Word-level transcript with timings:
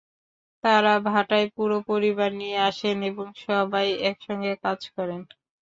তাঁরা 0.63 0.93
ভাটায় 1.07 1.47
পুরো 1.55 1.77
পরিবার 1.89 2.29
নিয়ে 2.39 2.57
আসেন 2.69 2.97
এবং 3.09 3.27
সবাই 3.45 3.87
একসঙ্গে 4.09 4.53
কাজ 4.63 4.79
করেন। 4.95 5.21